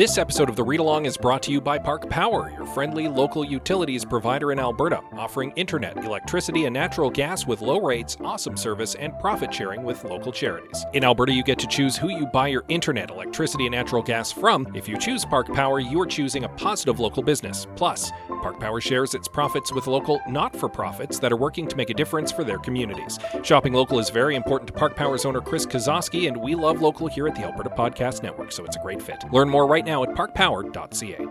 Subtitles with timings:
[0.00, 3.06] This episode of the Read Along is brought to you by Park Power, your friendly
[3.06, 8.56] local utilities provider in Alberta, offering internet, electricity, and natural gas with low rates, awesome
[8.56, 10.86] service, and profit sharing with local charities.
[10.94, 14.32] In Alberta, you get to choose who you buy your internet, electricity, and natural gas
[14.32, 14.66] from.
[14.74, 17.66] If you choose Park Power, you are choosing a positive local business.
[17.76, 18.10] Plus,
[18.40, 21.90] Park Power shares its profits with local not for profits that are working to make
[21.90, 23.18] a difference for their communities.
[23.42, 27.06] Shopping local is very important to Park Power's owner Chris Kozowski, and we love local
[27.06, 29.22] here at the Alberta Podcast Network, so it's a great fit.
[29.30, 31.26] Learn more right now at parkpower.ca.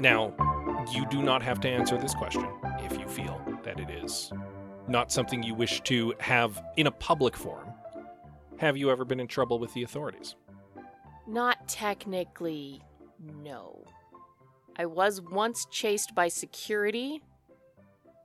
[0.00, 0.34] Now,
[0.92, 2.46] you do not have to answer this question
[2.80, 4.30] if you feel that it is
[4.86, 7.68] not something you wish to have in a public forum.
[8.58, 10.36] Have you ever been in trouble with the authorities?
[11.26, 12.82] Not technically,
[13.18, 13.84] no.
[14.76, 17.22] I was once chased by security,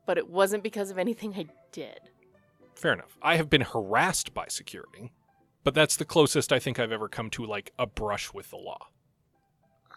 [0.09, 1.99] but it wasn't because of anything I did.
[2.73, 3.15] Fair enough.
[3.21, 5.11] I have been harassed by security,
[5.63, 8.55] but that's the closest I think I've ever come to like a brush with the
[8.57, 8.87] law.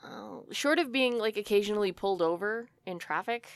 [0.05, 3.49] Oh, short of being like occasionally pulled over in traffic,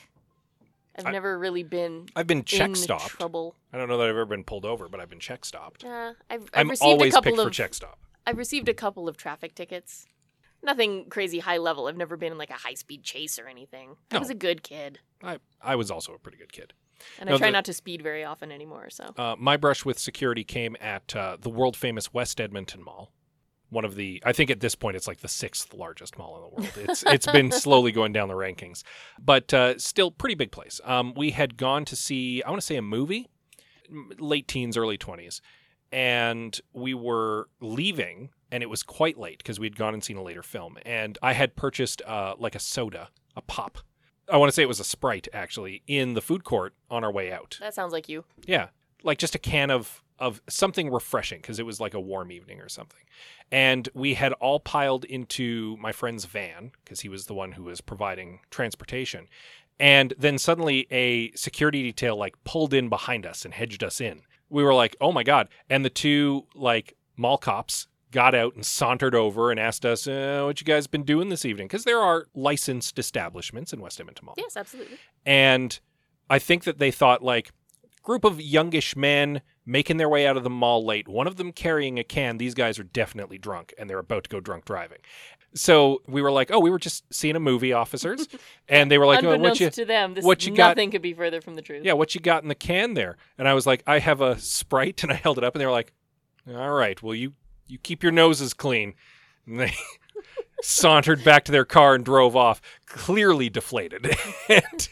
[0.96, 3.08] I've I- neck really been I've been check in stopped.
[3.08, 3.54] trouble.
[3.70, 5.84] I don't know that I've ever been pulled over, but I've been check stopped.
[5.84, 7.98] Uh, I've, I've I'm received always a couple picked of for check stop.
[8.26, 10.06] I've received a couple of traffic tickets.
[10.66, 11.86] Nothing crazy high level.
[11.86, 13.96] I've never been in like a high speed chase or anything.
[14.10, 14.20] I No.
[14.20, 16.74] was a good kid, I, I was also a pretty good kid.
[17.18, 18.90] and No, I try the- not to speed very often anymore.
[18.90, 23.12] So Uh, my brush with security came at uh, the world famous West Edmonton Mall.
[23.70, 26.42] One of the, I think at this point it's like the sixth largest mall in
[26.42, 26.88] the world.
[26.88, 28.82] It's it's been slowly going down the rankings,
[29.18, 30.80] but uh, still pretty big place.
[30.84, 33.26] Um, we had gone to see, I want to say a movie,
[33.90, 35.40] m- late teens, early twenties,
[35.92, 40.22] and we were leaving, and it was quite late because we'd gone and seen a
[40.22, 43.78] later film, and I had purchased uh, like a soda, a pop.
[44.30, 47.12] I want to say it was a Sprite actually in the food court on our
[47.12, 47.58] way out.
[47.60, 48.24] that sounds like you.
[48.44, 48.68] Yeah,
[49.02, 52.60] like just a can of of something refreshing because it was like a warm evening
[52.60, 53.00] or something.
[53.52, 57.64] And we had all piled into my friend's van because he was the one who
[57.64, 59.28] was providing transportation.
[59.78, 64.22] And then suddenly a security detail like pulled in behind us and hedged us in.
[64.48, 68.64] We were like, "Oh my god." And the two like mall cops got out and
[68.64, 72.00] sauntered over and asked us, uh, "What you guys been doing this evening?" Because there
[72.00, 74.96] are licensed establishments in West Edmonton Mall Yes, absolutely.
[75.26, 75.78] and
[76.30, 77.50] I think that they thought like
[78.02, 81.08] group of youngish men making their way out of the mall late.
[81.08, 82.38] One of them carrying a can.
[82.38, 84.98] These guys are definitely drunk, and they're about to go drunk driving.
[85.54, 88.28] So we were like, "Oh, we were just seeing a movie, officers,"
[88.68, 91.02] and they were like, "Oh, what you?" to them, this what you got- nothing could
[91.02, 91.84] be further from the truth.
[91.84, 93.16] Yeah, what you got in the can there?
[93.38, 95.66] And I was like, I have a Sprite, and I held it up, and they
[95.66, 95.92] were like,
[96.48, 97.34] All right, well you
[97.66, 98.94] you keep your noses clean.
[99.46, 99.74] And they
[100.62, 104.06] sauntered back to their car and drove off, clearly deflated.
[104.48, 104.88] and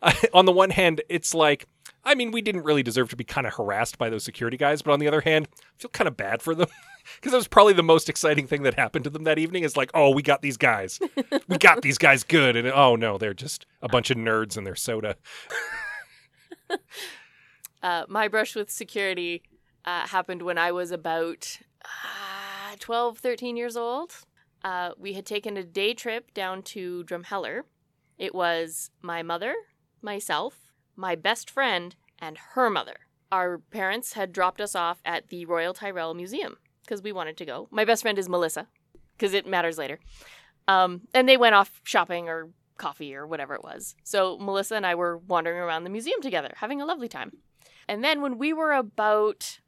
[0.00, 1.66] I, on the one hand, it's like,
[2.04, 4.82] I mean, we didn't really deserve to be kind of harassed by those security guys,
[4.82, 6.68] but on the other hand, I feel kind of bad for them.
[7.16, 9.76] Because that was probably the most exciting thing that happened to them that evening is
[9.76, 11.00] like, oh, we got these guys.
[11.48, 12.54] We got these guys good.
[12.54, 15.16] And oh, no, they're just a bunch of nerds and their soda.
[17.82, 19.42] Uh, my brush with security
[19.84, 24.12] uh, happened when I was about uh, 12, 13 years old.
[24.64, 27.62] Uh, we had taken a day trip down to Drumheller.
[28.18, 29.54] It was my mother,
[30.00, 32.96] myself, my best friend, and her mother.
[33.30, 37.44] Our parents had dropped us off at the Royal Tyrrell Museum because we wanted to
[37.44, 37.68] go.
[37.70, 38.68] My best friend is Melissa
[39.16, 39.98] because it matters later.
[40.68, 43.94] Um, and they went off shopping or coffee or whatever it was.
[44.04, 47.32] So Melissa and I were wandering around the museum together, having a lovely time.
[47.88, 49.60] And then when we were about,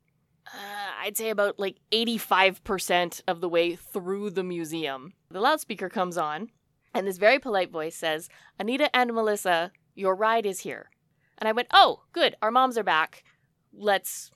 [0.46, 6.16] uh, I'd say about like 85% of the way through the museum, the loudspeaker comes
[6.16, 6.50] on,
[6.92, 10.90] and this very polite voice says, Anita and Melissa, your ride is here.
[11.38, 13.24] And I went, oh, good, our moms are back.
[13.72, 14.30] Let's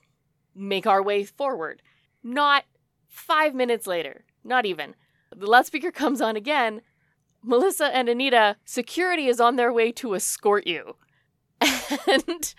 [0.53, 1.81] make our way forward.
[2.23, 2.65] Not
[3.07, 4.95] five minutes later, not even.
[5.35, 6.81] The loudspeaker comes on again.
[7.41, 10.95] Melissa and Anita, security is on their way to escort you.
[12.07, 12.53] And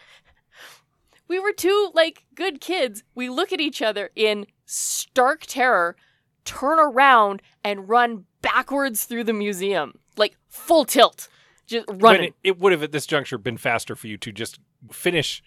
[1.31, 3.05] we were two like good kids.
[3.15, 5.97] We look at each other in stark terror,
[6.45, 11.29] turn around and run backwards through the museum, like full tilt,
[11.67, 12.25] just running.
[12.25, 14.59] it, it would have at this juncture been faster for you to just
[14.91, 15.41] finish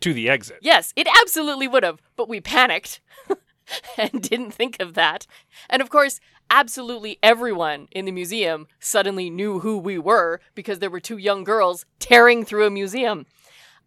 [0.00, 0.60] to the exit.
[0.62, 3.02] Yes, it absolutely would have, but we panicked
[3.98, 5.26] and didn't think of that.
[5.68, 10.90] And of course, absolutely everyone in the museum suddenly knew who we were because there
[10.90, 13.26] were two young girls tearing through a museum.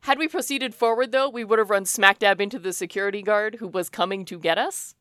[0.01, 3.55] Had we proceeded forward, though, we would have run smack dab into the security guard
[3.59, 4.95] who was coming to get us.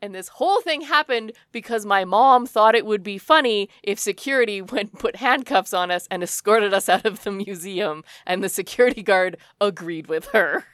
[0.00, 4.60] And this whole thing happened because my mom thought it would be funny if security
[4.72, 8.04] went put handcuffs on us and escorted us out of the museum.
[8.26, 10.64] And the security guard agreed with her.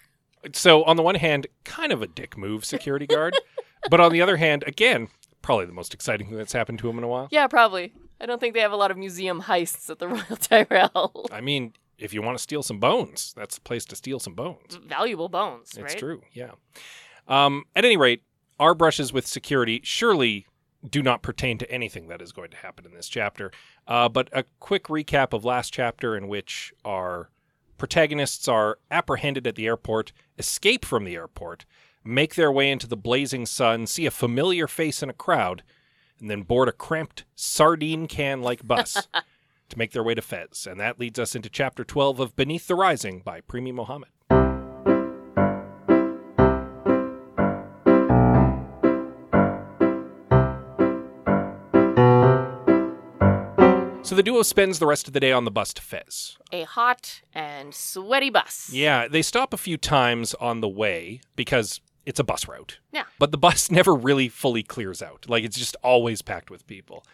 [0.53, 3.35] So, on the one hand, kind of a dick move, security guard.
[3.91, 5.09] but on the other hand, again,
[5.43, 7.29] probably the most exciting thing that's happened to him in a while.
[7.31, 7.93] Yeah, probably.
[8.21, 11.27] I don't think they have a lot of museum heists at the Royal Tyrrell.
[11.33, 14.35] I mean, if you want to steal some bones, that's the place to steal some
[14.35, 14.79] bones.
[14.87, 15.99] Valuable bones, It's right?
[15.99, 16.53] true, yeah.
[17.29, 18.23] Um, at any rate,
[18.59, 20.47] our brushes with security surely
[20.89, 23.51] do not pertain to anything that is going to happen in this chapter.
[23.87, 27.31] Uh, but a quick recap of last chapter, in which our
[27.77, 31.65] protagonists are apprehended at the airport, escape from the airport,
[32.05, 35.63] make their way into the blazing sun, see a familiar face in a crowd,
[36.19, 39.07] and then board a cramped sardine can like bus
[39.71, 40.67] to make their way to Fez.
[40.71, 44.11] And that leads us into chapter 12 of Beneath the Rising by Premee Mohamed.
[54.11, 56.37] So the duo spends the rest of the day on the bus to Fez.
[56.51, 58.69] A hot and sweaty bus.
[58.73, 62.81] Yeah, they stop a few times on the way because it's a bus route.
[62.91, 63.05] Yeah.
[63.21, 65.27] But the bus never really fully clears out.
[65.29, 67.05] Like it's just always packed with people.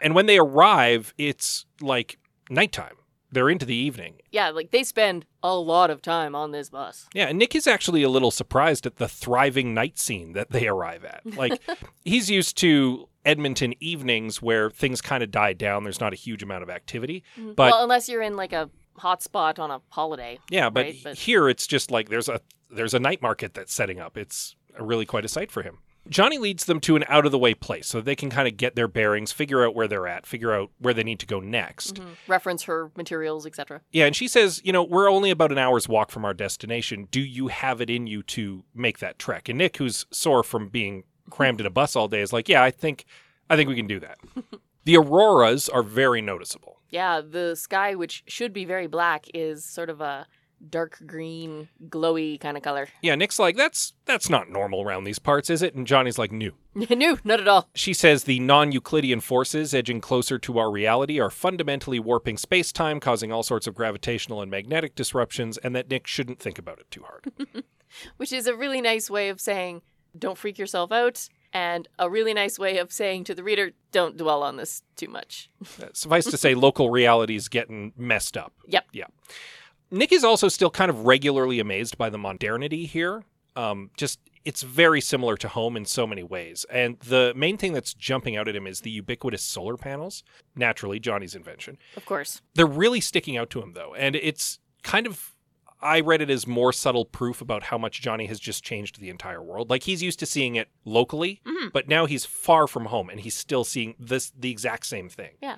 [0.00, 2.18] And when they arrive, it's like
[2.48, 2.96] nighttime.
[3.32, 4.14] They're into the evening.
[4.32, 7.06] Yeah, like they spend a lot of time on this bus.
[7.14, 10.66] Yeah, and Nick is actually a little surprised at the thriving night scene that they
[10.66, 11.22] arrive at.
[11.36, 11.62] Like
[12.04, 15.84] he's used to Edmonton evenings where things kind of die down.
[15.84, 17.22] There's not a huge amount of activity.
[17.38, 17.52] Mm-hmm.
[17.52, 20.38] But well, unless you're in like a hot spot on a holiday.
[20.50, 20.96] Yeah, but, right?
[21.02, 24.16] But- here it's just like there's a there's a night market that's setting up.
[24.16, 25.78] It's really quite a sight for him.
[26.08, 28.56] Johnny leads them to an out of the way place so they can kind of
[28.56, 31.40] get their bearings, figure out where they're at, figure out where they need to go
[31.40, 31.96] next.
[31.96, 32.16] Mhm.
[32.26, 33.82] Reference her materials, etc.
[33.92, 37.06] Yeah, and she says, you know, we're only about an hour's walk from our destination.
[37.10, 39.48] Do you have it in you to make that trek?
[39.48, 42.62] And Nick, who's sore from being crammed in a bus all day, is like, yeah,
[42.62, 43.04] I think
[43.48, 44.18] I think we can do that.
[44.84, 46.78] the auroras are very noticeable.
[46.88, 50.26] Yeah, the sky, which should be very black, is sort of a
[50.68, 52.88] dark green, glowy kind of color.
[53.02, 55.74] Yeah, Nick's like, that's that's not normal around these parts, is it?
[55.74, 56.50] And Johnny's like, no.
[56.74, 57.68] new, not at all.
[57.74, 62.72] She says the non Euclidean forces edging closer to our reality are fundamentally warping space
[62.72, 66.78] time, causing all sorts of gravitational and magnetic disruptions, and that Nick shouldn't think about
[66.78, 67.32] it too hard.
[68.16, 69.82] Which is a really nice way of saying,
[70.18, 74.16] don't freak yourself out, and a really nice way of saying to the reader, don't
[74.16, 75.50] dwell on this too much.
[75.82, 78.52] Uh, Suffice to say, local reality is getting messed up.
[78.66, 78.86] Yep.
[78.92, 79.06] Yeah.
[79.90, 83.24] Nick is also still kind of regularly amazed by the modernity here.
[83.56, 86.64] Um, just it's very similar to home in so many ways.
[86.70, 90.22] And the main thing that's jumping out at him is the ubiquitous solar panels.
[90.56, 91.76] Naturally, Johnny's invention.
[91.96, 92.40] Of course.
[92.54, 95.34] They're really sticking out to him though, and it's kind of
[95.82, 99.08] I read it as more subtle proof about how much Johnny has just changed the
[99.08, 99.70] entire world.
[99.70, 101.72] Like he's used to seeing it locally, Mhm.
[101.72, 105.32] but now he's far from home and he's still seeing this the exact same thing.
[105.40, 105.56] Yeah.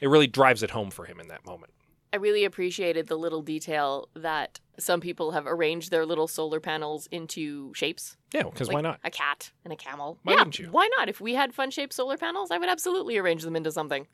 [0.00, 1.72] It really drives it home for him in that moment.
[2.12, 7.06] I really appreciated the little detail that some people have arranged their little solar panels
[7.10, 8.16] into shapes.
[8.32, 9.00] Yeah, because Like why not?
[9.04, 10.18] A cat and a camel.
[10.22, 10.68] Why yeah, wouldn't you?
[10.70, 11.08] Why not?
[11.08, 14.06] If we had fun shaped solar panels, I would absolutely arrange them into something.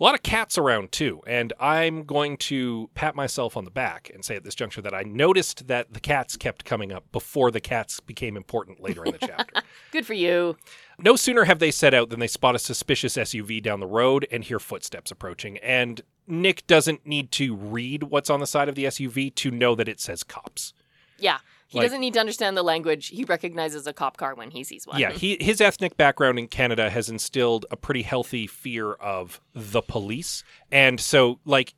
[0.00, 4.10] A lot of cats around too, and I'm going to pat myself on the back
[4.12, 7.50] and say at this juncture that I noticed that the cats kept coming up before
[7.50, 9.62] the cats became important later in the chapter.
[9.92, 10.56] Good for you.
[10.98, 14.26] No sooner have they set out than they spot a suspicious SUV down the road
[14.32, 15.58] and hear footsteps approaching.
[15.58, 19.74] And Nick doesn't need to read what's on the side of the SUV to know
[19.74, 20.72] that it says cops.
[21.18, 21.38] Yeah.
[21.68, 23.08] He Like- doesn't need to understand the language.
[23.08, 25.00] He recognizes a cop car when he sees one.
[25.00, 29.80] Yeah, he, his ethnic background in Canada has instilled a pretty healthy fear of the
[29.80, 30.44] police.
[30.70, 31.74] And so, like,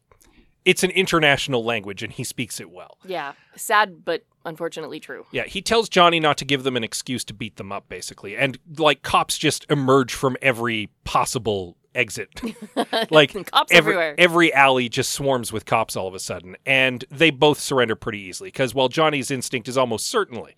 [0.65, 2.99] it's an international language and he speaks it well.
[3.05, 3.35] Yeah.
[3.55, 5.27] Sad, but unfortunately true.
[5.31, 8.37] Yeah, he tells Johnny not to give them an excuse to beat them up, basically.
[8.37, 12.41] And, like, cops just emerge from every possible exit.
[13.11, 14.15] like, Cops every, everywhere.
[14.19, 16.57] every alley just swarms with cops all of a sudden.
[16.67, 20.55] And they both surrender pretty easily because while Johnny's instinct is almost certainly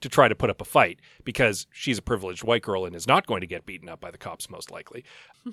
[0.00, 3.06] to try to put up a fight because she's a privileged white girl and is
[3.08, 5.04] not going to get beaten up by the cops, most likely,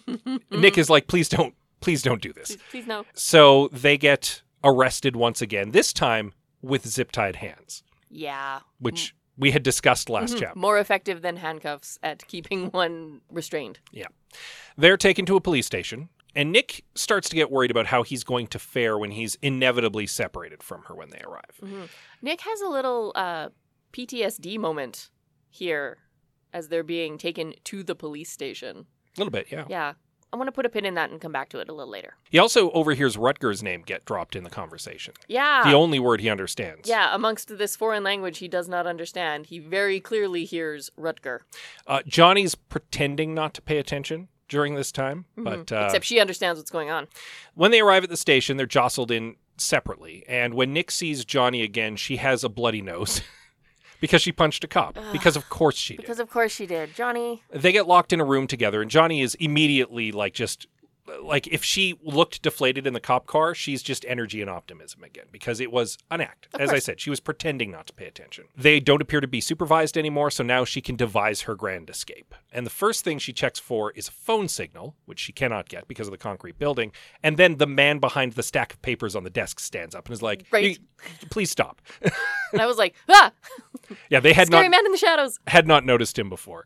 [0.52, 2.50] Nick is like, please don't, please don't do this.
[2.50, 3.06] please, please no.
[3.14, 8.60] So they get arrested once again, this time with zip tied hands, Yeah.
[8.80, 10.40] which we had discussed last Mhm.
[10.40, 10.60] chapter.
[10.60, 13.80] More effective than handcuffs at keeping one restrained.
[13.92, 14.08] Yeah.
[14.78, 18.26] They're taken to a police station, And Nick starts to get worried about how he's
[18.26, 21.56] going to fare when he's inevitably separated from her when they arrive.
[21.62, 21.88] Mhm.
[22.22, 23.52] Nick has a little uh,
[23.94, 25.12] PTSD moment
[25.50, 25.98] here
[26.52, 28.86] as they're being taken to the police station.
[29.16, 29.64] A little bit, yeah.
[29.70, 29.94] Yeah.
[30.36, 31.90] I want to put a pin in that and come back to it a little
[31.90, 32.16] later.
[32.30, 35.14] He also overhears Rutger's name get dropped in the conversation.
[35.30, 35.64] Yeah.
[35.64, 36.90] The only word he understands.
[36.90, 41.40] yeah, amongst this foreign language he does not understand, he very clearly hears Rutger.
[41.88, 45.44] Uh, Johnny's pretending not to pay attention during this time, Mhm.
[45.46, 47.08] but uh, Except she understands what's going on.
[47.54, 50.26] when they arrive at the station, they're jostled in separately.
[50.28, 53.22] And when Nick sees Johnny again, she has a bloody nose
[54.06, 55.00] because she punched a cop.
[55.12, 56.02] Because of course she did.
[56.04, 56.94] Because of course she did.
[56.94, 57.42] Johnny.
[57.50, 60.68] they get locked in a room together, and Johnny is immediately like just
[61.22, 65.26] like if she looked deflated in the cop car, she's just energy and optimism again
[65.32, 66.48] because it was an act.
[66.54, 68.46] Of As I said, she was pretending not to pay attention.
[68.58, 72.34] They don't appear to be supervised anymore, so now she can devise her grand escape.
[72.52, 75.88] And the first thing she checks for is a phone signal, which she cannot get
[75.88, 76.92] because of the concrete building.
[77.22, 80.14] And then the man behind the stack of papers on the desk stands up and
[80.14, 80.80] is like, Right.
[81.30, 81.82] "Please stop."
[82.52, 83.34] And I was like, ah!
[84.10, 85.40] yeah, they had Scary not man in the shadows.
[85.48, 86.66] had not noticed him before.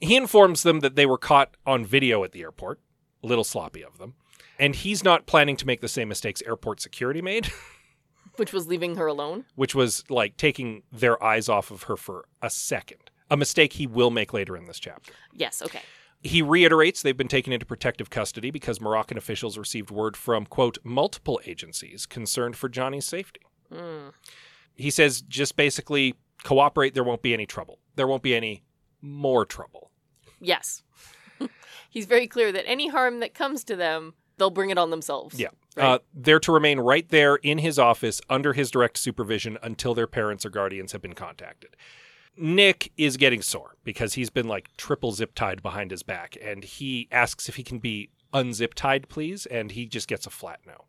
[0.00, 2.78] He informs them that they were caught on video at the airport,
[3.22, 4.14] a little sloppy of them,
[4.58, 7.50] and he's not planning to make the same mistakes airport security made,
[8.36, 9.44] Which was leaving her alone.
[9.56, 13.10] which was like taking their eyes off of her for a second.
[13.30, 15.12] A mistake he will make later in this chapter.
[15.34, 15.82] Yes, okay.
[16.22, 20.78] He reiterates they've been taken into protective custody because Moroccan officials received word from, quote,
[20.84, 23.40] multiple agencies concerned for Johnny's safety.
[23.72, 24.12] Mm.
[24.74, 27.78] He says just basically cooperate, there won't be any trouble.
[27.96, 28.62] There won't be any
[29.00, 29.90] more trouble.
[30.40, 30.82] Yes.
[31.90, 35.38] He's very clear that any harm that comes to them, they'll bring it on themselves.
[35.38, 35.48] Yeah.
[35.76, 35.84] Right.
[35.84, 40.06] Uh, they're to remain right there in his office under his direct supervision until their
[40.06, 41.76] parents or guardians have been contacted.
[42.36, 46.64] Nick is getting sore because he's been like triple zip tied behind his back and
[46.64, 50.60] he asks if he can be unzip tied, please, and he just gets a flat
[50.66, 50.84] no.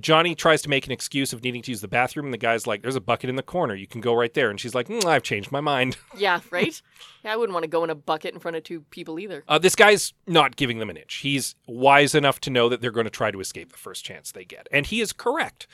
[0.00, 2.66] Johnny tries to make an excuse of needing to use the bathroom, and the guy's
[2.66, 3.74] like, There's a bucket in the corner.
[3.74, 4.50] You can go right there.
[4.50, 5.96] And she's like, "Mm, I've changed my mind.
[6.16, 6.80] Yeah, right?
[7.24, 9.42] yeah, I wouldn't want to go in a bucket in front of two people either.
[9.48, 11.16] Uh, this guy's not giving them an inch.
[11.16, 14.30] He's wise enough to know that they're going to try to escape the first chance
[14.30, 14.68] they get.
[14.70, 15.66] And he is correct.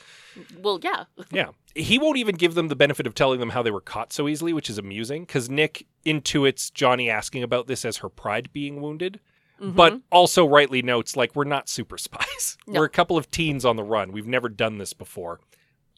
[0.59, 1.03] Well, yeah.
[1.31, 1.49] Yeah.
[1.75, 4.27] He won't even give them the benefit of telling them how they were caught so
[4.27, 8.81] easily, which is amusing because Nick intuits Johnny asking about this as her pride being
[8.81, 9.19] wounded,
[9.61, 9.99] but mm-hmm.
[10.11, 12.57] also rightly notes, like, we're not super spies.
[12.67, 12.79] No.
[12.79, 14.11] We're a couple of teens on the run.
[14.11, 15.39] We've never done this before.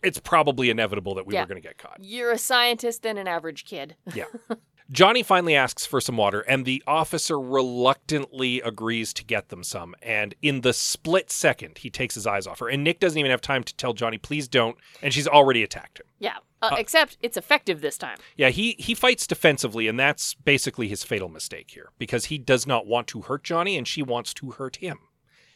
[0.04, 1.42] It's probably inevitable that we Yeah.
[1.42, 1.98] were going to get caught.
[2.02, 3.96] You're a scientist and an average kid.
[4.14, 4.26] Yeah.
[4.92, 9.96] Johnny finally asks for some water, and the officer reluctantly agrees to get them some.
[10.02, 12.70] And in the split second, he takes his eyes off her.
[12.70, 14.78] And Nick doesn't even have time to tell Johnny, please don't.
[15.02, 16.06] And she's already attacked him.
[16.20, 16.38] Yeah.
[16.62, 18.18] Uh, except it's effective this time.
[18.38, 22.66] Yeah, he he fights defensively, and that's basically his fatal mistake here because he does
[22.66, 25.00] not want to hurt Johnny, and she wants to hurt him,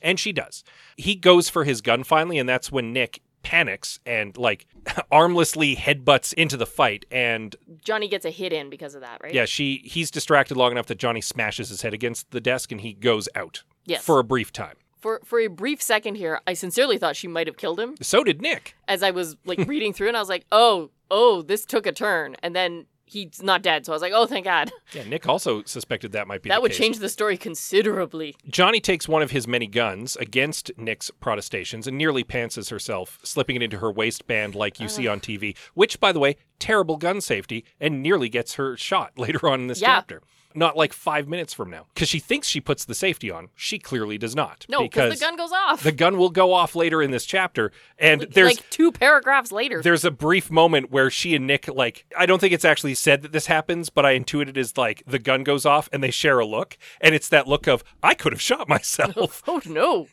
[0.01, 0.65] and she does.
[0.97, 4.65] He goes for his gun finally, and that's when Nick panics and like
[5.11, 9.33] armlessly headbutts into the fight, and Johnny gets a hit in because of that, right?
[9.33, 12.81] yeah, she he's distracted long enough that Johnny smashes his head against the desk, and
[12.81, 14.03] he goes out Yes.
[14.03, 14.75] for a brief time.
[14.99, 18.23] For for a brief second here, I sincerely thought she might have killed him So
[18.23, 18.75] did Nick.
[18.87, 21.91] as I was like reading through, and I was like, oh, oh, this took a
[21.91, 23.85] turn, and then he's not dead.
[23.85, 24.71] So I was like, oh, thank God.
[24.93, 26.77] Yeah, Nick also suspected that might be that would case.
[26.77, 28.35] change the story considerably.
[28.47, 33.57] Johnny takes one of his many guns against Nick's protestations and nearly pantses herself, slipping
[33.57, 37.19] it into her waistband like you see on TV, which, by the way, terrible gun
[37.19, 39.87] safety, and nearly gets her shot later on in this Yeah.
[39.95, 40.21] chapter.
[40.57, 41.85] Not like five minutes from now.
[41.93, 43.49] Because she thinks she puts the safety on.
[43.55, 44.65] She clearly does not.
[44.67, 45.83] No, because the gun goes off.
[45.83, 47.71] the gun will go off later in this chapter.
[47.99, 49.83] And there's like two paragraphs later.
[49.83, 53.21] there's a brief moment where she and Nick like I don't think it's actually said
[53.21, 56.09] that this happens, but I intuited it as like the gun goes off and they
[56.09, 59.43] share a look, and it's that look of I could have shot myself.
[59.47, 60.07] oh no.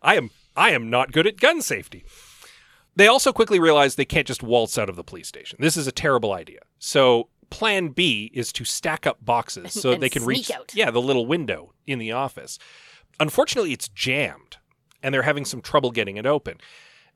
[0.00, 2.04] I am I am not good at gun safety.
[2.94, 5.58] They also quickly realize they can't just waltz out of the police station.
[5.60, 6.60] This is a terrible idea.
[6.78, 10.72] So plan B is to stack up boxes so they can reach out.
[10.74, 12.58] yeah, the little window in the office.
[13.20, 14.58] Unfortunately, it's jammed
[15.02, 16.58] and they're having some trouble getting it open.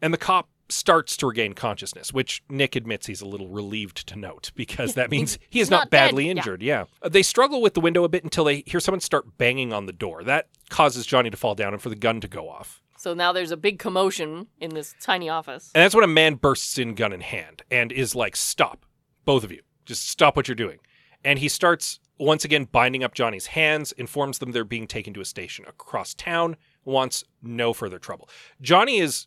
[0.00, 4.16] And the cop starts to regain consciousness, which Nick admits he's a little relieved to
[4.18, 6.30] note because that means he is not, not badly Yeah.
[6.32, 6.62] injured.
[6.62, 6.84] Yeah.
[7.02, 9.86] Uh, They struggle with the window a bit until they hear someone start banging on
[9.86, 10.24] the door.
[10.24, 12.80] That causes Johnny to fall down and for the gun to go off.
[12.96, 15.70] So now there's a big commotion in this tiny office.
[15.74, 18.86] And that's when a man bursts in gun in hand and is like, Stop,
[19.24, 19.60] both of you.
[19.84, 20.78] Just stop what you're doing.
[21.24, 25.20] And he starts once again binding up Johnny's hands, informs them they're being taken to
[25.20, 28.28] a station across town, wants no further trouble.
[28.60, 29.26] Johnny is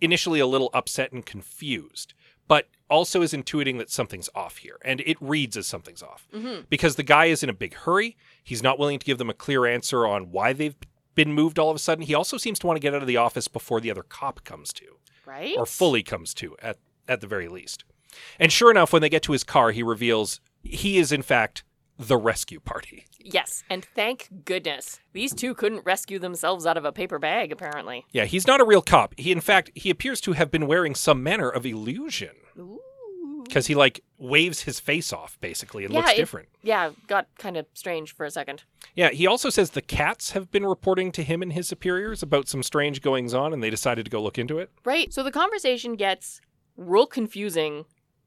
[0.00, 2.12] initially a little upset and confused,
[2.48, 4.78] but also is intuiting that something's off here.
[4.84, 8.16] And it reads as something's off hmm because the guy is in a big hurry.
[8.42, 10.76] He's not willing to give them a clear answer on why they've
[11.14, 12.04] been moved all of a sudden.
[12.04, 14.44] He also seems to want to get out of the office before the other cop
[14.44, 14.84] comes to,
[15.24, 15.54] Right?
[15.56, 17.84] or fully comes to at at the very least.
[18.38, 21.62] And sure enough, when they get to his car, he reveals he is in fact
[21.98, 23.06] the rescue party.
[23.20, 24.98] Yes, and thank goodness.
[25.12, 28.04] These two couldn't rescue themselves out of a paper bag, apparently.
[28.12, 29.14] Yeah, he's not a real cop.
[29.16, 32.30] He in fact he appears to have been wearing some manner of illusion
[33.44, 36.48] because he like waves his face off basically and Yeah, looks it- different.
[36.62, 38.64] Yeah, got kind of strange for a second.
[38.94, 42.48] Yeah, he also says the cats have been reporting to him and his superiors about
[42.48, 44.70] some strange goings on and they decided to go look into it.
[44.84, 45.12] Right.
[45.12, 46.40] So the conversation gets
[46.76, 47.84] real confusing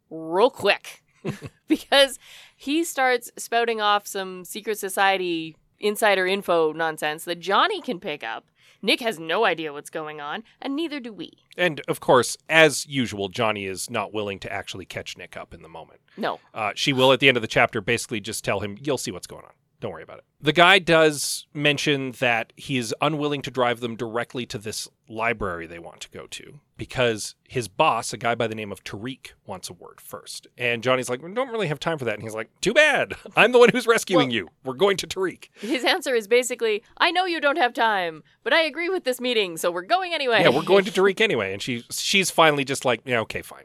[0.09, 1.03] real quick
[1.67, 2.19] because
[2.55, 8.45] he starts spouting off some secret society insider info nonsense that Johnny can pick up.
[8.81, 11.31] Nick has no idea what's going on, and neither do we.
[11.57, 15.63] And of course, as usual, Johnny is not willing to actually catch Nick up in
[15.63, 15.99] the moment.
[16.15, 16.39] No.
[16.53, 19.11] Uh, she will, at the end of the chapter, basically just tell him, You'll see
[19.11, 19.51] what's going on.
[19.79, 20.25] Don't worry about it.
[20.41, 25.67] The guy does mention that he is unwilling to drive them directly to this library
[25.67, 29.31] they want to go to because his boss, a guy by the name of Tariq,
[29.45, 30.47] wants a word first.
[30.57, 32.13] And Johnny's like, We don't really have time for that.
[32.13, 33.15] And he's like, Too bad.
[33.35, 34.49] I'm the one who's rescuing Well- you.
[34.63, 35.49] We're going to Tariq.
[35.59, 39.19] His answer is basically, I know you don't have time, but I agree with this
[39.19, 40.41] meeting, so we're going anyway.
[40.41, 41.51] Yeah, we're going to Tariq anyway.
[41.53, 43.63] And she she's finally just like, Yeah, okay, fine.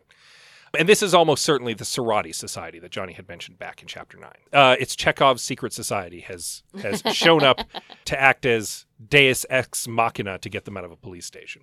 [0.78, 4.16] And this is almost certainly the Sorority Society that Johnny had mentioned back in chapter
[4.19, 4.31] nine.
[4.54, 7.61] Uh, it's Chekhov's secret society has has shown up
[8.07, 11.62] to act as Deus ex machina to get them out of a police station.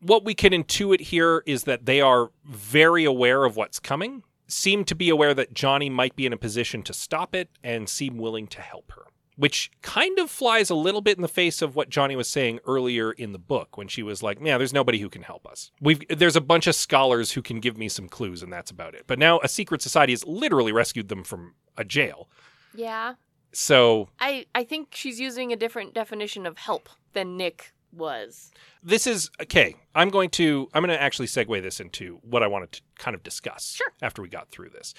[0.00, 4.84] What we can intuit here is that they are very aware of what's coming, seem
[4.84, 8.18] to be aware that Johnny might be in a position to stop it, and seem
[8.18, 9.02] willing to help her.
[9.36, 12.60] Which kind of flies a little bit in the face of what Johnny was saying
[12.66, 15.70] earlier in the book when she was like, "Yeah, there's nobody who can help us.
[15.78, 18.94] We've there's a bunch of scholars who can give me some clues, and that's about
[18.94, 22.30] it." But now a secret society has literally rescued them from a jail.
[22.74, 23.14] Yeah.
[23.52, 28.50] So I, I think she's using a different definition of help than Nick was.
[28.82, 29.74] this is okay.
[29.94, 33.14] I'm going to I'm going to actually segue this into what I wanted to kind
[33.14, 33.92] of discuss Sure.
[34.02, 34.94] after we got through this,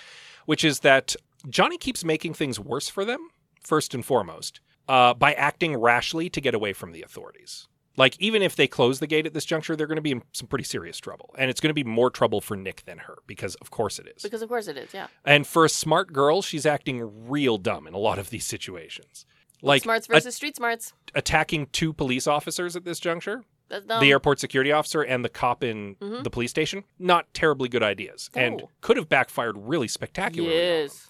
[0.45, 1.15] which is that
[1.49, 3.29] Johnny keeps making things worse for them
[3.63, 7.67] first and foremost uh, by acting rashly to get away from the authorities.
[7.95, 10.21] Like even if they close the gate at this juncture, they're going to be in
[10.31, 13.17] some pretty serious trouble, and it's going to be more trouble for Nick than her
[13.25, 14.21] because of course it is.
[14.21, 15.07] Because of course it is, yeah.
[15.25, 19.25] And for a smart girl, she's acting real dumb in a lot of these situations.
[19.61, 20.93] Like smarts a- versus street smarts.
[21.15, 25.95] attacking two police officers at this juncture the airport security officer and the cop in
[25.95, 26.23] Mhm.
[26.23, 30.55] the police station not terribly good ideas and could have backfired really spectacularly.
[30.55, 31.07] Yes.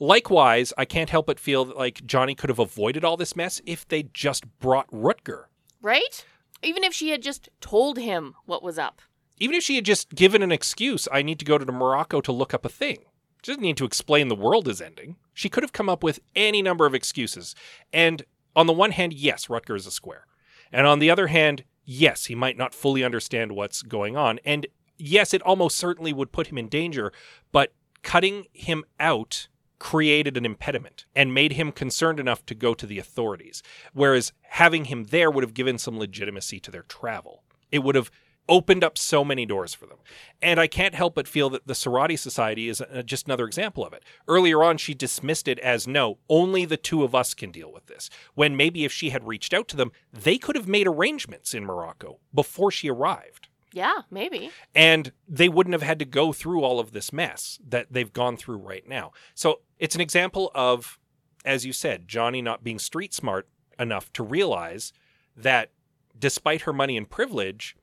[0.00, 3.60] likewise i can't help but feel that like johnny could have avoided all this mess
[3.64, 5.44] if they just brought rutger
[5.80, 6.24] Right?
[6.62, 9.00] Even if she had just told him what was up.
[9.38, 12.32] even if she had just given an excuse i need to go to morocco to
[12.32, 12.98] look up a thing
[13.44, 15.16] she doesn't need to explain the world is ending.
[15.34, 17.54] She could have come up with any number of excuses.
[17.92, 18.24] And
[18.56, 20.26] on the one hand yes rutger is a square.
[20.72, 24.40] And on the other hand yes he might not fully understand what's going on.
[24.46, 27.12] And yes it almost certainly would put him in danger
[27.52, 32.86] but cutting him out created an impediment and made him concerned enough to go to
[32.86, 33.62] the authorities.
[33.92, 37.42] Whereas having him there would have given some legitimacy to their travel.
[37.70, 38.10] It would have
[38.48, 39.98] opened up so many doors for them.
[40.42, 43.84] And I can't help but feel that the Sorority Society is uh, just another example
[43.84, 44.02] of it.
[44.28, 47.86] Earlier on, she dismissed it as no, only the two of us can deal with
[47.86, 48.10] this.
[48.34, 51.64] When maybe if she had reached out to them, they could have made arrangements in
[51.64, 53.48] Morocco before she arrived.
[53.72, 54.50] Yeah, maybe.
[54.74, 58.36] And they wouldn't have had to go through all of this mess that they've gone
[58.36, 59.10] through right now.
[59.34, 61.00] So it's an example of,
[61.44, 64.92] as you said, Johnny not being street smart enough to realize
[65.36, 65.72] that
[66.16, 67.76] despite her money and privilege,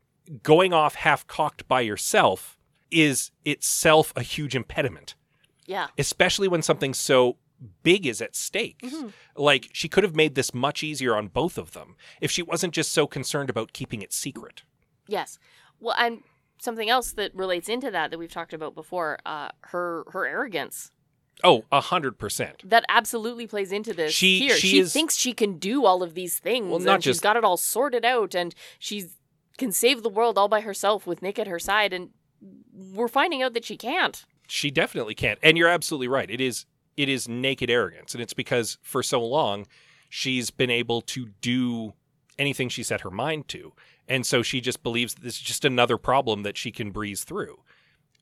[0.44, 2.58] going off half cocked by yourself
[2.90, 5.16] is itself a huge impediment,
[5.66, 5.88] Yeah.
[5.98, 7.38] especially when something so
[7.84, 8.80] big is at stake.
[8.80, 9.14] Mhm.
[9.36, 12.74] Like, she could have made this much easier on both of them if she wasn't
[12.74, 14.64] just so concerned about keeping it secret.
[15.08, 15.38] Yes.
[15.80, 16.24] Well, and
[16.60, 20.92] something else that relates into that that we've talked about before, uh, her her arrogance.
[21.44, 22.68] Oh, a hundred percent.
[22.70, 24.56] That absolutely plays into this She- here.
[24.58, 27.20] she She, is- thinks she can do all of these things Well, not and she's
[27.20, 29.18] got it all sorted out and she's
[29.62, 32.10] can save the world all by herself with Nick at her side and
[32.74, 34.26] we're finding out that she can't.
[34.48, 35.38] She definitely can't.
[35.44, 36.30] And you're absolutely right.
[36.30, 36.66] It is
[36.98, 38.16] it is naked arrogance.
[38.16, 39.68] And it's because for so long
[40.10, 41.94] she's been able to do
[42.40, 43.74] anything she set her mind to.
[44.08, 47.24] And so she just believes that this is just another problem that she can breeze
[47.24, 47.62] through.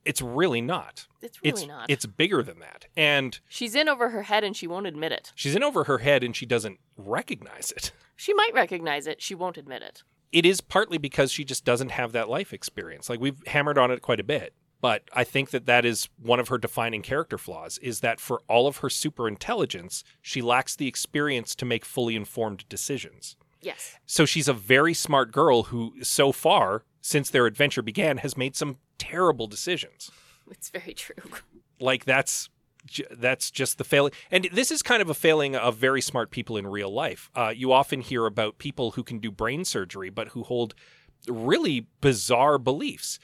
[0.03, 1.07] It's really not.
[1.21, 1.89] It's really it's not.
[1.89, 2.87] it's bigger than that.
[2.97, 5.31] And She's in over her head and she won't admit it.
[5.35, 7.93] she's in over her head and she doesn't recognize it.
[8.17, 10.03] She might recognize it, she won't admit it.
[10.31, 13.09] It is partly because she just doesn't have that life experience.
[13.09, 14.53] Like we've hammered on it quite a bit.
[14.81, 18.41] But I think that that is one of her defining character flaws is that for
[18.47, 23.35] all of her super intelligence, she lacks the experience to make fully informed decisions.
[23.61, 23.97] Yes.
[24.05, 28.55] So she's a very smart girl who, so far, since their adventure began, has made
[28.55, 30.11] some terrible decisions.
[30.49, 31.29] It's very true.
[31.81, 32.49] Like that's
[33.11, 34.11] that's just the failing.
[34.31, 37.29] And this is kind of a failing of very smart people in real life.
[37.35, 40.73] Uh, you often hear about people who can do brain surgery, but who hold
[41.27, 43.19] really bizarre beliefs,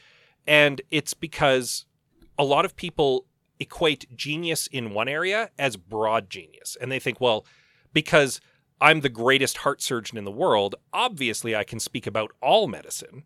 [0.45, 1.85] and it's because
[2.37, 3.25] a lot of people
[3.59, 7.45] equate genius in one area as broad genius, and they think, well,
[7.93, 8.41] because
[8.81, 13.23] I'm the greatest heart surgeon in the world, obviously I can speak about all medicine.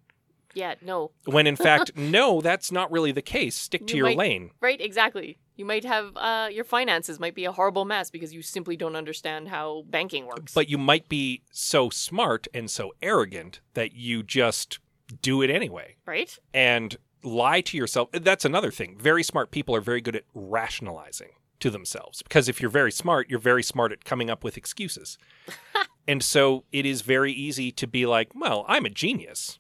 [0.54, 1.12] Yeah, no.
[1.26, 3.56] When in fact, no, that's not really the case.
[3.56, 4.52] Stick to You your might- lane.
[4.62, 5.38] Right, exactly.
[5.56, 8.96] You might have uh, your finances might be a horrible mess because you simply don't
[8.96, 10.54] understand how banking works.
[10.54, 14.80] But you might be so smart and so arrogant that you just
[15.22, 16.38] do it anyway right?
[16.54, 18.10] and lie to yourself.
[18.14, 18.98] That's another thing.
[18.98, 23.30] Very smart people are very good at rationalizing to themselves because if you're very smart,
[23.30, 25.18] you're very smart at coming up with excuses.
[26.08, 29.60] and so it is very easy to be like, well, I'm a genius.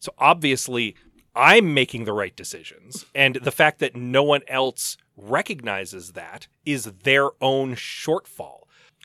[0.00, 0.96] So obviously,
[1.34, 3.04] I'm making the right decisions.
[3.14, 8.60] And the fact that no one else recognizes that is their own shortfall.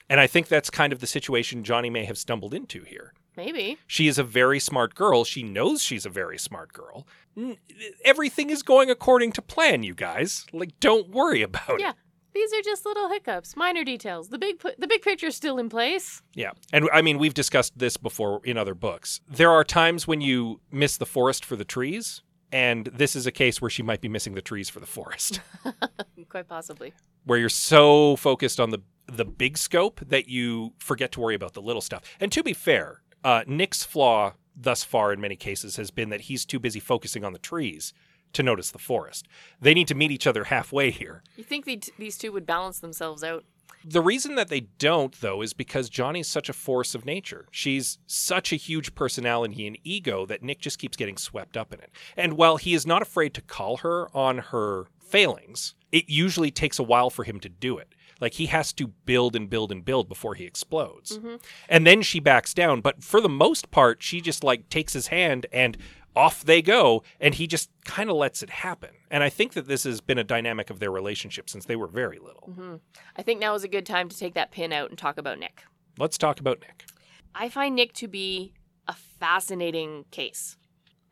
[0.10, 3.14] And I think that's kind of the situation Johnny may have stumbled into here.
[3.38, 3.78] Maybe.
[3.88, 5.26] She is a very smart girl.
[5.26, 7.06] She knows she's a very smart girl.
[7.36, 7.58] N-
[8.06, 10.46] Everything is going according to plan, you guys.
[10.54, 11.90] Like, don't worry about Yeah.
[11.90, 11.96] it.
[12.36, 14.28] These are just little hiccups, minor details.
[14.28, 16.22] The big pu- the big picture's still in place.
[16.36, 16.52] Yeah.
[16.74, 19.22] And I mean, we've discussed this before in other books.
[19.28, 22.22] There are times when you miss the forest for the trees,
[22.52, 25.40] and this is a case where she might be missing the trees for the forest,
[26.30, 26.94] Quite possibly.
[27.24, 31.54] where you're so focused on the the big scope that you forget to worry about
[31.54, 32.02] the little stuff.
[32.20, 36.22] And to be fair, uh, Nick's flaw thus far in many cases has been that
[36.22, 37.94] he's too busy focusing on the trees
[38.36, 39.28] to notice the forest.
[39.60, 41.24] They need to meet each other halfway here.
[41.36, 43.46] You think the these two would balance themselves out?
[43.88, 47.48] The reason that they don't, though, is because Johnny's such a force of nature.
[47.52, 51.80] She's such a huge personality and ego that Nick just keeps getting swept up in
[51.80, 51.92] it.
[52.18, 56.80] And while he is not afraid to call her on her failings, it usually takes
[56.80, 57.94] a while for him to do it.
[58.20, 61.18] Like he has to build and build and build before he explodes.
[61.18, 61.36] Mm-hmm.
[61.70, 62.82] And then she backs down.
[62.82, 65.78] But for the most part, she just like takes his hand and
[66.16, 67.04] off they go.
[67.20, 68.92] And he just kind of lets it happen.
[69.10, 71.88] And I think that this has been a dynamic of their relationship since they were
[71.88, 72.50] very little.
[72.50, 72.76] Mm-hmm.
[73.16, 75.40] I think now is a good time to take that pin out and talk about
[75.40, 75.64] Nick.
[75.98, 76.86] Let's talk about Nick.
[77.34, 78.54] I find Nick to be
[78.88, 80.58] a fascinating case.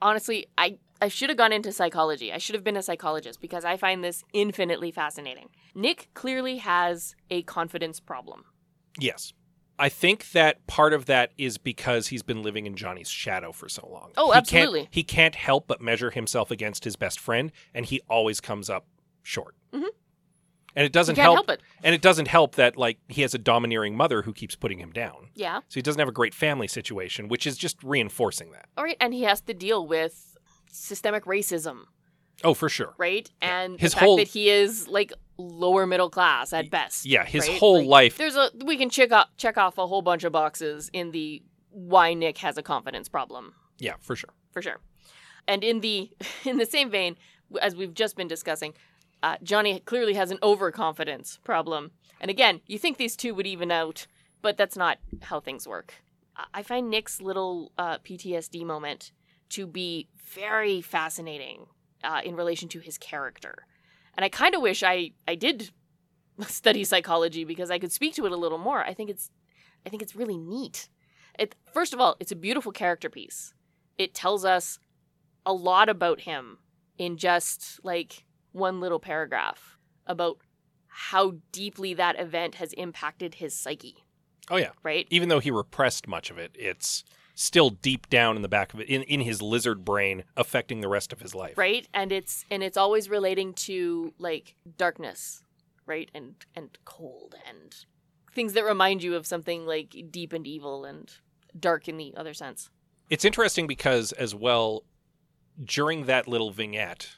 [0.01, 2.31] Honestly, I, I should have gone into psychology.
[2.31, 5.49] I should have been a psychologist because I find this infinitely fascinating.
[5.75, 8.43] Nick clearly has a confidence problem.
[8.99, 9.33] Yes.
[9.79, 13.67] I think that part of that is because he's been living in Johnny's shadow for
[13.67, 14.11] so long.
[14.15, 14.87] Oh, He can't- absolutely.
[14.91, 18.85] he can't help but measure himself against his best friend, and he always comes up
[19.23, 19.55] short.
[19.73, 19.87] Mhm.
[20.75, 21.61] And it doesn't He can't help, help it.
[21.83, 24.91] And it doesn't help that like he has a domineering mother who keeps putting him
[24.91, 25.29] down.
[25.35, 25.59] Yeah.
[25.69, 28.69] So he doesn't have a great family situation, which is just reinforcing that.
[28.77, 28.97] All right.
[28.99, 30.35] And he has to deal with
[30.71, 31.83] systemic racism,
[32.43, 32.95] Oh, for sure.
[32.97, 33.29] right?
[33.41, 37.05] And His the fact whole- that he is like lower middle class at best.
[37.05, 37.57] Yeah, his right?
[37.59, 38.17] whole Like, life.
[38.17, 41.41] There's a we can check off check off a whole bunch of boxes in the
[41.69, 44.29] why Nick has a confidence problem Yeah, for sure.
[44.51, 44.79] for sure.
[45.47, 46.11] And in the
[46.45, 47.17] in the same vein,
[47.61, 48.73] as we've just been discussing,
[49.23, 51.91] uh, Johnny clearly has an overconfidence problem.
[52.21, 54.07] And again, you think these two would even out,
[54.41, 55.95] but that's not how things work.
[56.35, 59.11] I- I find Nick's little uh, PTSD moment
[59.49, 61.65] to be very fascinating
[62.03, 63.65] uh, in relation to his character.
[64.15, 65.71] And I kind of wish I, I did
[66.47, 68.83] study psychology because I could speak to it a little more.
[68.83, 69.29] I think it's
[69.85, 70.89] I think it's really neat.
[71.37, 73.53] It first of all, it's a beautiful character piece.
[73.97, 74.79] It tells us
[75.45, 76.59] a lot about him
[76.97, 80.37] in just like one little paragraph about
[80.87, 83.97] how deeply that event has impacted his psyche,
[84.51, 84.69] Oh yeah.
[84.83, 85.07] right?
[85.09, 87.03] Even though he repressed much of it, it's
[87.35, 90.87] still deep down in the back of it, in, in his lizard brain, affecting the
[90.87, 91.57] rest of his life.
[91.57, 91.87] right?
[91.93, 95.43] And it's and it's always relating to like darkness
[95.85, 96.09] right?
[96.13, 97.75] And and cold and
[98.33, 101.11] things that remind you of something like deep and evil and
[101.59, 102.69] dark in the other sense.
[103.09, 104.83] It's interesting because, as well,
[105.63, 107.17] during that little vignette,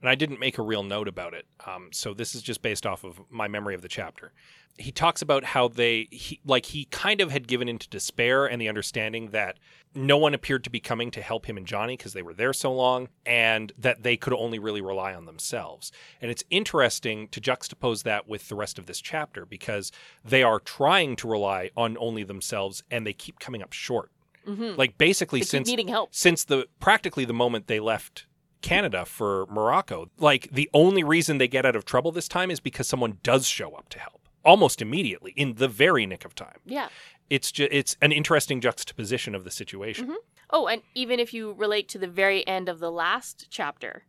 [0.00, 2.86] and I didn't make a real note about it, um, so this is just based
[2.86, 4.32] off of my memory of the chapter.
[4.78, 8.60] He talks about how they, he, like, he kind of had given into despair and
[8.60, 9.58] the understanding that
[9.94, 12.52] no one appeared to be coming to help him and Johnny because they were there
[12.52, 15.92] so long, and that they could only really rely on themselves.
[16.20, 20.60] And it's interesting to juxtapose that with the rest of this chapter because they are
[20.60, 24.10] trying to rely on only themselves and they keep coming up short.
[24.46, 24.76] mm-hmm.
[24.76, 28.26] Like basically they since needing help since the practically the moment they left
[28.66, 32.60] Canada for Morocco, like the only reason they get out of trouble this time is
[32.60, 36.58] because someone does show up to help almost immediately in the very nick of time.
[36.64, 36.88] yeah
[37.30, 40.16] It's ju- it's an interesting juxtaposition of the situation.
[40.50, 44.04] Oh, and even if you relate to the very end of the last chapter,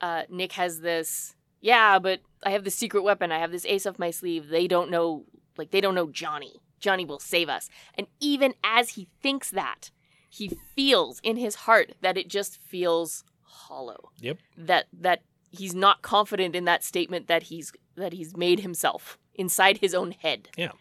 [0.00, 1.36] uh, Nick has this.
[1.60, 3.30] Yeah, but I have this secret weapon.
[3.32, 4.48] I have this ace up my sleeve.
[4.48, 5.24] They don't know,
[5.56, 6.54] like they don't know Johnny.
[6.80, 7.68] Johnny will save us.
[7.94, 9.90] And even as he thinks that,
[10.28, 13.22] he feels in his heart that it just feels
[13.58, 14.10] hollow.
[14.20, 14.38] Yep.
[14.56, 19.78] That that he's not confident in that statement that he's that he's made himself inside
[19.78, 20.48] his own head.
[20.56, 20.72] Yeah.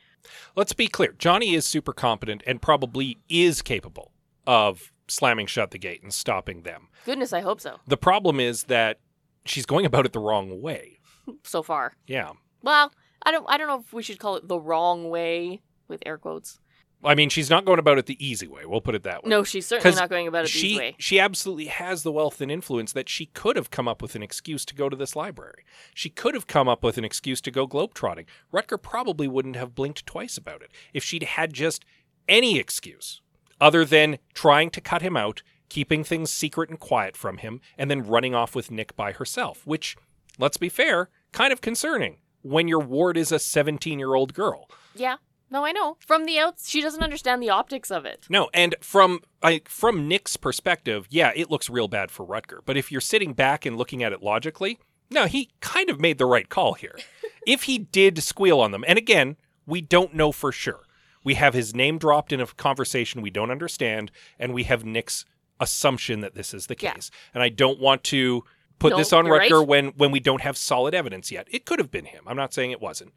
[0.56, 1.14] Let's be clear.
[1.18, 4.12] Johnny is super competent and probably is capable
[4.46, 6.90] of slamming shut the gate and stopping them.
[7.06, 7.78] Goodness, I hope so.
[7.88, 9.00] The problem is that
[9.46, 10.94] she's going about it the wrong way.
[11.44, 11.94] So far.
[12.08, 12.32] Yeah.
[12.62, 16.02] Well, I don't I don't know if we should call it the wrong way with
[16.06, 16.60] air quotes.
[17.04, 18.66] I mean, she's not going about it the easy way.
[18.66, 19.30] We'll put it that way.
[19.30, 20.96] No, she's certainly not going about it she this way.
[20.98, 24.24] she absolutely has the wealth and influence that she could have come up with an
[24.24, 25.64] excuse to go to this library.
[25.94, 28.26] She could have come up with an excuse to go globetrotting.
[28.52, 31.86] Rutger probably wouldn't have blinked twice about it if she'd had just
[32.28, 33.22] any excuse
[33.62, 37.90] other than trying to cut him out, keeping things secret and quiet from him, and
[37.92, 39.96] then running off with Nick by herself, which,
[40.38, 44.70] let's be fair, kind of concerning when your ward is a 17-year-old girl.
[44.96, 45.18] Yeah.
[45.50, 45.98] No, I know.
[46.00, 48.26] From the outs, she doesn't understand the optics of it.
[48.30, 52.60] No, and from I, from Nick's perspective, yeah, it looks real bad for Rutger.
[52.66, 54.78] But if you're sitting back and looking at it logically,
[55.10, 56.98] no, he kind of made the right call here.
[57.48, 60.82] if he did squeal on them, and again, we don't know for sure.
[61.24, 65.26] We have his name dropped in a conversation we don't understand, and we have Nick's
[65.60, 66.94] assumption that this is the Yeah.
[66.94, 67.10] case.
[67.34, 68.44] And I don't want to
[68.80, 69.68] put No, this on Rutger right.
[69.68, 71.48] when when we don't have solid evidence yet.
[71.50, 72.24] It could have been him.
[72.28, 73.14] I'm not saying it wasn't.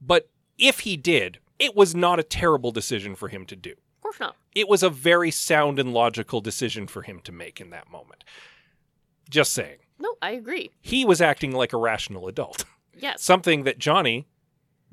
[0.00, 4.02] But if he did, it was not a terrible decision for him to do Of
[4.02, 4.36] course not.
[4.54, 8.24] it was a very sound and logical decision for him to make in that moment.
[9.28, 9.78] Just saying.
[9.98, 10.70] No, I agree.
[10.80, 12.64] He was acting like a rational adult,
[12.98, 13.22] Yes.
[13.22, 14.26] something that Johnny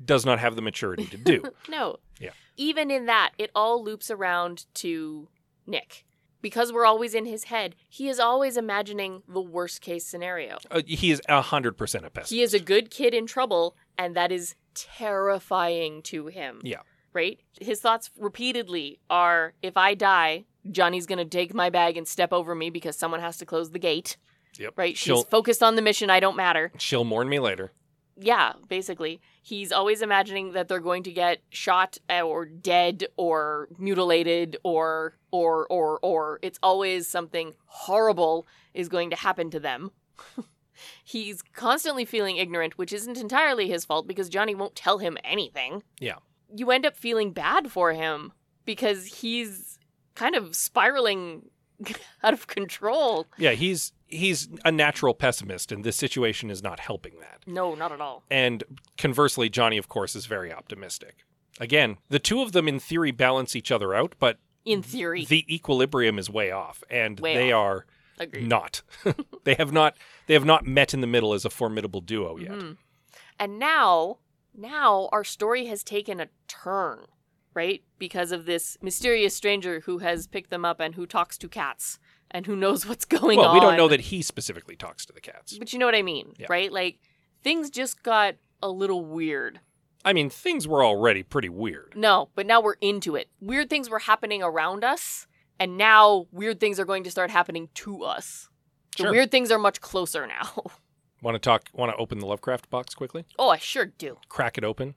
[0.04, 1.44] does not have the maturity to do.
[1.68, 1.96] no.
[2.18, 2.30] Yeah.
[2.56, 5.28] Even in that, it all loops around to
[5.66, 6.04] Nick.
[6.42, 10.58] Because we're always in his head, he is always imagining the worst case scenario.
[10.70, 12.30] Uh, he is 100% a pessimist.
[12.30, 16.60] He is a good kid in trouble, and that is terrifying to him.
[16.62, 16.80] Yeah.
[17.12, 17.38] Right?
[17.60, 22.32] His thoughts repeatedly are if I die, Johnny's going to take my bag and step
[22.32, 24.16] over me because someone has to close the gate.
[24.58, 24.72] Yep.
[24.76, 24.96] Right?
[24.96, 26.10] She's She'll, focused on the mission.
[26.10, 26.72] I don't matter.
[26.78, 27.72] she'll mourn me later.
[28.16, 29.20] Yeah, basically.
[29.42, 35.16] He's always imagining that they're going to get shot uh, or dead or mutilated or
[35.32, 39.90] or or or it's always something horrible is going to happen to them.
[41.04, 45.82] He's constantly feeling ignorant, which isn't entirely his fault because Johnny won't tell him anything.
[46.00, 46.16] Yeah.
[46.54, 48.32] You end up feeling bad for him
[48.64, 49.78] because he's
[50.14, 51.46] kind of spiraling
[52.22, 53.26] out of control.
[53.36, 57.40] Yeah, he's he's a natural pessimist, and this situation is not helping that.
[57.46, 58.22] No, not at all.
[58.30, 58.62] And
[58.96, 61.24] conversely, Johnny, of course, is very optimistic.
[61.60, 65.24] Again, the two of them in theory balance each other out, but In theory.
[65.24, 67.86] the equilibrium is way off, and Way they are
[68.18, 68.48] Agreed.
[68.48, 68.82] not.
[69.44, 69.96] they have not.
[70.26, 72.52] They have not met in the middle as a formidable duo yet.
[72.52, 72.76] Mhm.
[73.38, 74.18] And now,
[74.56, 77.06] now our story has taken a turn,
[77.54, 77.82] right?
[77.98, 81.98] Because of this mysterious stranger who has picked them up and who talks to cats
[82.30, 83.54] and who knows what's going Well, on.
[83.56, 85.58] Well, we don't know that he specifically talks to the cats.
[85.58, 86.46] But you know what I mean, Yeah.
[86.48, 86.72] right?
[86.72, 87.00] Like
[87.42, 89.60] things just got a little weird.
[90.04, 91.94] I mean, things were already pretty weird.
[91.96, 93.28] No, but now we're into it.
[93.40, 95.26] Weird things were happening around us,
[95.60, 98.48] and now weird things are going to start happening to us.
[98.96, 99.10] The Sure.
[99.12, 100.64] weird things are much closer now.
[101.22, 101.68] Want to talk?
[101.72, 103.24] Want to open the Lovecraft box quickly?
[103.38, 104.18] oh, I sure do.
[104.28, 104.94] Crack it open.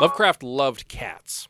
[0.00, 1.48] Lovecraft loved cats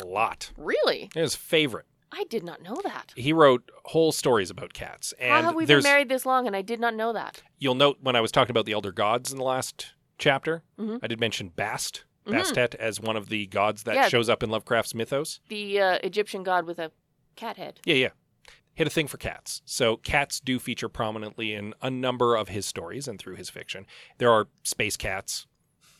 [0.00, 0.52] a lot.
[0.56, 1.10] Really?
[1.14, 1.86] His favorite.
[2.12, 3.12] I did not know that.
[3.16, 6.54] He wrote whole stories about cats, and How have we been married this long and
[6.54, 7.42] I did not know that?
[7.58, 11.00] you'll note when I was talking about the elder gods in the last chapter, Mhm.
[11.02, 12.04] I did mention Bast.
[12.26, 14.08] Bastet as one of the gods that Yeah.
[14.08, 15.40] shows up in Lovecraft's mythos.
[15.48, 16.92] The uh, Egyptian god with a
[17.36, 17.80] cat head.
[17.84, 18.08] Yeah, yeah.
[18.74, 19.60] Hit a thing for cats.
[19.66, 23.86] So cats do feature prominently in a number of his stories and through his fiction.
[24.18, 25.46] There are space cats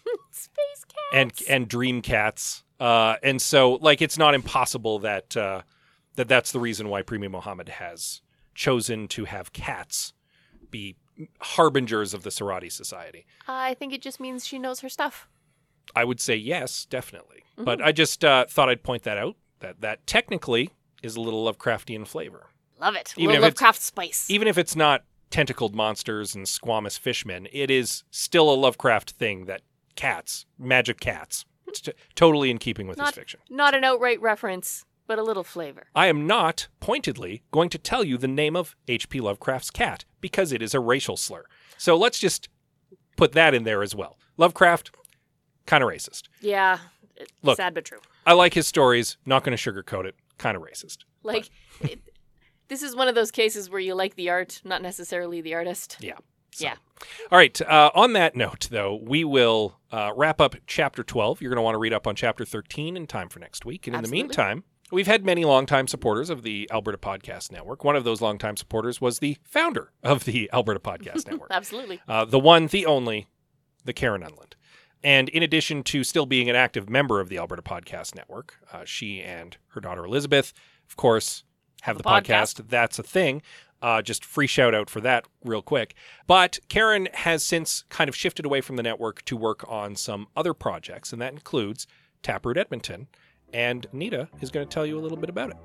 [0.30, 0.96] Space cats.
[1.12, 2.64] and and dream cats.
[2.80, 5.62] Uh, and so like it's not impossible that uh,
[6.16, 8.22] that that's the reason why Premee Mohamed has
[8.54, 10.12] chosen to have cats
[10.70, 10.96] be
[11.40, 13.26] harbingers of the Sarati Society.
[13.46, 15.28] I think it just means she knows her stuff.
[15.94, 17.44] I would say yes, definitely.
[17.58, 20.70] But I just uh, thought I'd point that out that that technically
[21.02, 22.46] is a little Lovecraftian flavor.
[22.80, 23.14] Love it.
[23.16, 24.28] Even Little Lovecraft spice.
[24.28, 29.44] Even if it's not tentacled monsters and squamous fishmen, it is still a Lovecraft thing
[29.46, 29.62] that
[29.94, 33.40] cats, magic cats, t- totally in keeping with his fiction.
[33.48, 35.86] Not an outright reference, but a little flavor.
[35.94, 39.20] I am not pointedly going to tell you the name of H.P.
[39.20, 41.44] Lovecraft's cat because it is a racial slur.
[41.78, 42.48] So let's just
[43.16, 44.18] put that in there as well.
[44.36, 44.90] Lovecraft,
[45.66, 46.22] kind of racist.
[46.40, 46.78] Yeah.
[47.42, 47.56] Look.
[47.56, 47.98] Sad but true.
[48.26, 50.98] I like his stories, not going to sugarcoat it, kind of racist.
[51.22, 52.00] Like, it,
[52.68, 55.96] this is one of those cases where you like the art, not necessarily the artist.
[56.00, 56.16] Yeah.
[56.52, 56.74] So- Yeah.
[57.30, 57.60] All right.
[57.62, 61.40] Uh, on that note, though, we will uh, wrap up chapter 12.
[61.40, 63.86] You're going to want to read up on chapter 13 in time for next week.
[63.86, 64.18] And in Absolutely.
[64.18, 67.82] the meantime, we've had many longtime supporters of the Alberta Podcast Network.
[67.84, 71.48] One of those longtime supporters was the founder of the Alberta Podcast Network.
[71.50, 72.00] Absolutely.
[72.06, 73.26] Uh, the one, the only,
[73.84, 74.54] the Karen Unland.
[75.04, 78.84] And in addition to still being an active member of the Alberta Podcast Network, uh,
[78.84, 80.52] she and her daughter Elizabeth,
[80.88, 81.44] of course,
[81.82, 82.68] have the, The podcast.
[82.68, 83.42] That's a thing.
[83.80, 85.94] Uh, just free shout out for that, real quick.
[86.28, 90.28] But Karen has since kind of shifted away from the network to work on some
[90.36, 91.88] other projects, and that includes
[92.22, 93.08] Taproot Edmonton.
[93.52, 95.56] And Nita is going to tell you a little bit about it.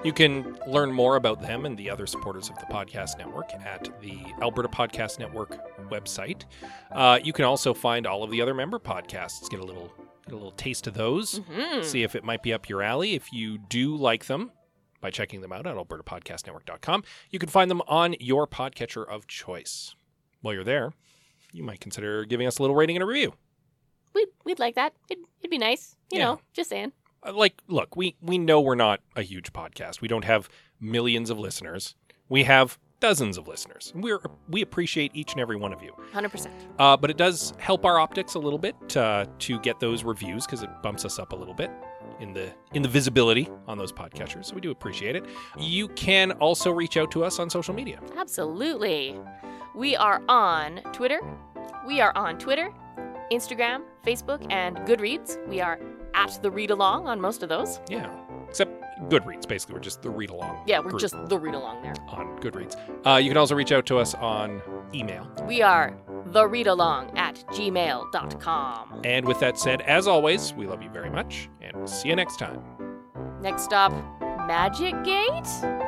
[0.04, 3.88] You can learn more about them and the other supporters of the podcast network at
[4.00, 5.56] the Alberta Podcast Network
[5.90, 6.44] website.
[6.92, 9.48] Uh, you can also find all of the other member podcasts.
[9.50, 9.92] Get a little
[10.24, 11.38] get a little taste of those.
[11.50, 11.82] Hmm.
[11.82, 13.14] See if it might be up your alley.
[13.14, 14.52] If you do like them,
[15.00, 19.94] by checking them out at albertapodcastnetwork.com, you can find them on your podcatcher of choice.
[20.40, 20.92] While you're there,
[21.52, 23.32] you might consider giving us a little rating and a review.
[24.14, 24.94] We'd, we'd like that.
[25.08, 25.94] It'd, it'd be nice.
[26.12, 26.24] You Yeah.
[26.24, 26.92] know, just saying.
[27.22, 30.48] Uh, like look we we know we're not a huge podcast we don't have
[30.80, 31.94] millions of listeners
[32.28, 36.48] we have dozens of listeners we're we appreciate each and every one of you 100%.
[36.78, 40.46] uh, but it does help our optics a little bit uh, to get those reviews
[40.46, 41.70] because it bumps us up a little bit
[42.20, 45.24] in the in the visibility on those podcatchers so we do appreciate it
[45.58, 49.16] you can also reach out to us on social media Absolutely.
[49.74, 51.20] We are on Twitter.
[51.86, 52.72] We are on Twitter,
[53.30, 55.38] Instagram, Facebook, and Goodreads.
[55.48, 55.78] We are
[56.14, 57.80] at the Read Along on most of those.
[57.88, 58.12] yeah
[58.48, 58.72] except
[59.10, 61.94] goodreads basically we're just the read along Yeah, we're just the Read Along there.
[62.08, 62.74] on goodreads
[63.06, 64.60] uh, you can also reach out to us on
[64.94, 69.00] email We are the Read Along at gmail.com.
[69.04, 72.16] And with that said, as always, we love you very much, and we'll see you
[72.16, 72.60] next time.
[73.40, 73.92] Next stop,
[74.46, 75.87] Magic Gate?